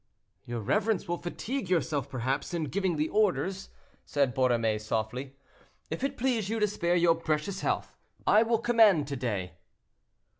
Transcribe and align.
"Your 0.45 0.61
reverence 0.61 1.07
will 1.07 1.19
fatigue 1.21 1.69
yourself, 1.69 2.09
perhaps, 2.09 2.55
in 2.55 2.63
giving 2.71 2.95
the 2.95 3.07
orders," 3.09 3.69
said 4.03 4.33
Borromée, 4.33 4.81
softly; 4.81 5.35
"if 5.91 6.03
it 6.03 6.17
please 6.17 6.49
you 6.49 6.59
to 6.59 6.67
spare 6.67 6.95
your 6.95 7.13
precious 7.13 7.61
health, 7.61 7.95
I 8.25 8.41
will 8.41 8.57
command 8.57 9.05
to 9.09 9.15
day." 9.15 9.57